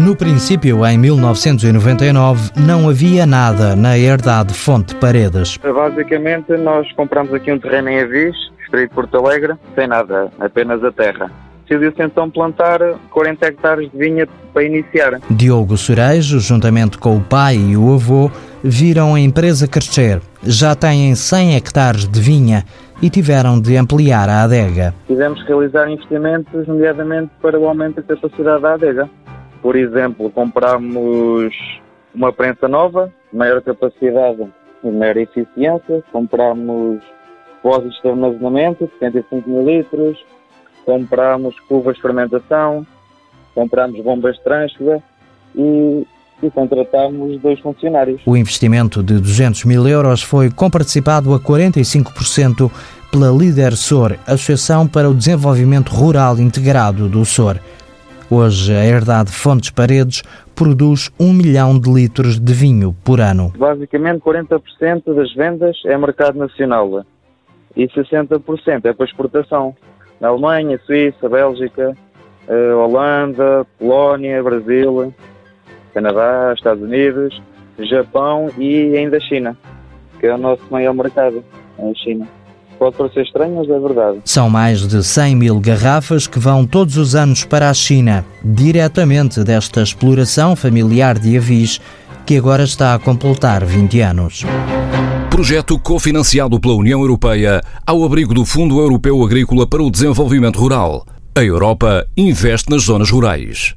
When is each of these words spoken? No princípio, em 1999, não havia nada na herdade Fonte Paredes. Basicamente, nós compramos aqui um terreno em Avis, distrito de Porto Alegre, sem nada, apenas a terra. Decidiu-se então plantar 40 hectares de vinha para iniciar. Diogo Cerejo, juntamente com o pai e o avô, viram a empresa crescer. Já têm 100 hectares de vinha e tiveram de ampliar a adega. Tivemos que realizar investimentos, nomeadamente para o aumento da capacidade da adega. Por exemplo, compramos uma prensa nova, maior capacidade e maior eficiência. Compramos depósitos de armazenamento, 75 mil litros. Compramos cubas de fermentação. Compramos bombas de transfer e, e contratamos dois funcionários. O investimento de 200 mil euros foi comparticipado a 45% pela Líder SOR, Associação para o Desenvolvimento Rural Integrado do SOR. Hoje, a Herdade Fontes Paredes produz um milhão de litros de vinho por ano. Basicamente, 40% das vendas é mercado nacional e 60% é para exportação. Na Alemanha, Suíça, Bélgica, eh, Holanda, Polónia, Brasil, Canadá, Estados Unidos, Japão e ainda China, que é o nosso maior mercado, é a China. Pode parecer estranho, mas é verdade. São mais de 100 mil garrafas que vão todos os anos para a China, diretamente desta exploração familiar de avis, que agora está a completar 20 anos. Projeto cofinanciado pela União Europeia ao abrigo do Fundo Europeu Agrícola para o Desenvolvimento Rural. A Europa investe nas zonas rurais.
No 0.00 0.16
princípio, 0.16 0.86
em 0.86 0.96
1999, 0.96 2.52
não 2.56 2.88
havia 2.88 3.26
nada 3.26 3.76
na 3.76 3.98
herdade 3.98 4.54
Fonte 4.54 4.94
Paredes. 4.94 5.58
Basicamente, 5.58 6.56
nós 6.56 6.90
compramos 6.92 7.34
aqui 7.34 7.52
um 7.52 7.58
terreno 7.58 7.90
em 7.90 8.00
Avis, 8.00 8.34
distrito 8.58 8.88
de 8.88 8.94
Porto 8.94 9.18
Alegre, 9.18 9.56
sem 9.74 9.86
nada, 9.86 10.32
apenas 10.40 10.82
a 10.82 10.90
terra. 10.90 11.30
Decidiu-se 11.68 12.02
então 12.02 12.30
plantar 12.30 12.80
40 13.10 13.46
hectares 13.46 13.92
de 13.92 13.98
vinha 13.98 14.26
para 14.54 14.64
iniciar. 14.64 15.20
Diogo 15.30 15.76
Cerejo, 15.76 16.40
juntamente 16.40 16.96
com 16.96 17.18
o 17.18 17.20
pai 17.20 17.56
e 17.56 17.76
o 17.76 17.92
avô, 17.92 18.30
viram 18.64 19.14
a 19.14 19.20
empresa 19.20 19.68
crescer. 19.68 20.22
Já 20.42 20.74
têm 20.74 21.14
100 21.14 21.56
hectares 21.56 22.08
de 22.08 22.20
vinha 22.20 22.64
e 23.02 23.08
tiveram 23.08 23.60
de 23.60 23.76
ampliar 23.76 24.28
a 24.28 24.42
adega. 24.42 24.94
Tivemos 25.06 25.42
que 25.42 25.48
realizar 25.48 25.90
investimentos, 25.90 26.66
nomeadamente 26.66 27.30
para 27.40 27.58
o 27.58 27.66
aumento 27.66 28.02
da 28.02 28.16
capacidade 28.16 28.62
da 28.62 28.74
adega. 28.74 29.10
Por 29.62 29.76
exemplo, 29.76 30.30
compramos 30.30 31.54
uma 32.14 32.32
prensa 32.32 32.66
nova, 32.66 33.12
maior 33.32 33.60
capacidade 33.62 34.46
e 34.82 34.90
maior 34.90 35.16
eficiência. 35.16 36.02
Compramos 36.10 37.00
depósitos 37.56 38.00
de 38.02 38.08
armazenamento, 38.08 38.90
75 38.98 39.48
mil 39.48 39.66
litros. 39.66 40.18
Compramos 40.84 41.58
cubas 41.60 41.96
de 41.96 42.02
fermentação. 42.02 42.86
Compramos 43.54 44.02
bombas 44.02 44.36
de 44.36 44.44
transfer 44.44 45.02
e, 45.54 46.06
e 46.42 46.50
contratamos 46.50 47.40
dois 47.40 47.60
funcionários. 47.60 48.22
O 48.24 48.36
investimento 48.36 49.02
de 49.02 49.18
200 49.18 49.64
mil 49.64 49.86
euros 49.86 50.22
foi 50.22 50.50
comparticipado 50.50 51.34
a 51.34 51.40
45% 51.40 52.70
pela 53.10 53.28
Líder 53.30 53.76
SOR, 53.76 54.16
Associação 54.26 54.86
para 54.86 55.10
o 55.10 55.14
Desenvolvimento 55.14 55.90
Rural 55.90 56.38
Integrado 56.38 57.08
do 57.08 57.24
SOR. 57.24 57.58
Hoje, 58.32 58.72
a 58.72 58.84
Herdade 58.84 59.32
Fontes 59.32 59.70
Paredes 59.70 60.22
produz 60.54 61.10
um 61.18 61.32
milhão 61.32 61.76
de 61.76 61.92
litros 61.92 62.38
de 62.38 62.52
vinho 62.52 62.94
por 63.04 63.20
ano. 63.20 63.52
Basicamente, 63.58 64.20
40% 64.20 65.12
das 65.12 65.34
vendas 65.34 65.76
é 65.84 65.98
mercado 65.98 66.38
nacional 66.38 67.04
e 67.76 67.88
60% 67.88 68.84
é 68.84 68.92
para 68.92 69.04
exportação. 69.04 69.74
Na 70.20 70.28
Alemanha, 70.28 70.78
Suíça, 70.86 71.28
Bélgica, 71.28 71.96
eh, 72.46 72.72
Holanda, 72.72 73.66
Polónia, 73.76 74.40
Brasil, 74.40 75.12
Canadá, 75.92 76.52
Estados 76.54 76.84
Unidos, 76.84 77.42
Japão 77.80 78.48
e 78.56 78.96
ainda 78.96 79.18
China, 79.18 79.56
que 80.20 80.28
é 80.28 80.34
o 80.34 80.38
nosso 80.38 80.62
maior 80.70 80.94
mercado, 80.94 81.42
é 81.80 81.90
a 81.90 81.94
China. 81.94 82.28
Pode 82.80 82.96
parecer 82.96 83.24
estranho, 83.24 83.56
mas 83.56 83.68
é 83.68 83.78
verdade. 83.78 84.18
São 84.24 84.48
mais 84.48 84.88
de 84.88 85.04
100 85.04 85.36
mil 85.36 85.60
garrafas 85.60 86.26
que 86.26 86.38
vão 86.38 86.66
todos 86.66 86.96
os 86.96 87.14
anos 87.14 87.44
para 87.44 87.68
a 87.68 87.74
China, 87.74 88.24
diretamente 88.42 89.44
desta 89.44 89.82
exploração 89.82 90.56
familiar 90.56 91.18
de 91.18 91.36
avis, 91.36 91.78
que 92.24 92.38
agora 92.38 92.64
está 92.64 92.94
a 92.94 92.98
completar 92.98 93.66
20 93.66 94.00
anos. 94.00 94.46
Projeto 95.28 95.78
cofinanciado 95.78 96.58
pela 96.58 96.72
União 96.72 97.02
Europeia 97.02 97.60
ao 97.86 98.02
abrigo 98.02 98.32
do 98.32 98.46
Fundo 98.46 98.80
Europeu 98.80 99.22
Agrícola 99.22 99.66
para 99.66 99.82
o 99.82 99.90
Desenvolvimento 99.90 100.58
Rural. 100.58 101.04
A 101.36 101.42
Europa 101.42 102.06
investe 102.16 102.70
nas 102.70 102.84
zonas 102.84 103.10
rurais. 103.10 103.68